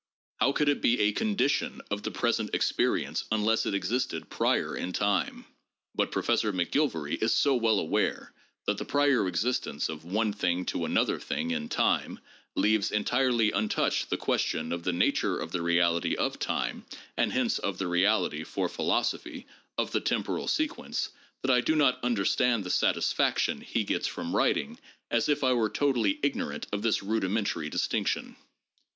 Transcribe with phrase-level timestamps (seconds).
[0.37, 4.93] How could it be a condition of the present experience unless it existed prior in
[4.93, 5.45] time?
[5.93, 8.33] But Professor McGilvary is so well aware
[8.65, 12.19] that the prior existence of one thing to another thing in time
[12.55, 16.83] leaves entirely untouched the question of the nature of the reality of time,
[17.15, 19.45] and hence of the reality, for philosophy,
[19.77, 21.09] of the temporal sequence,
[21.43, 24.79] that I do not understand the satisfaction he gets from writing
[25.11, 28.35] as if I were totally ignorant of this rudimentary distinc tion.